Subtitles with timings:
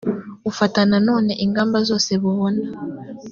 [0.43, 2.63] bufata na none ingamba zose bubona